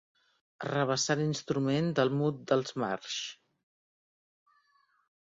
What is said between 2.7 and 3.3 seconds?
Marx.